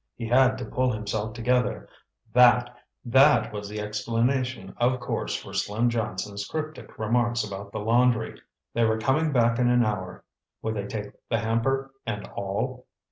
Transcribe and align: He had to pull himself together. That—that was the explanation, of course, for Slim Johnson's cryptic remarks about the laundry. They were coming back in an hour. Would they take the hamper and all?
He 0.15 0.25
had 0.27 0.57
to 0.57 0.65
pull 0.65 0.89
himself 0.91 1.33
together. 1.33 1.87
That—that 2.33 3.53
was 3.53 3.69
the 3.69 3.79
explanation, 3.79 4.73
of 4.77 4.99
course, 4.99 5.35
for 5.35 5.53
Slim 5.53 5.91
Johnson's 5.91 6.47
cryptic 6.47 6.97
remarks 6.97 7.43
about 7.43 7.71
the 7.71 7.81
laundry. 7.81 8.41
They 8.73 8.83
were 8.85 8.97
coming 8.97 9.31
back 9.31 9.59
in 9.59 9.69
an 9.69 9.85
hour. 9.85 10.23
Would 10.63 10.73
they 10.73 10.87
take 10.87 11.11
the 11.29 11.37
hamper 11.37 11.93
and 12.03 12.25
all? 12.29 12.87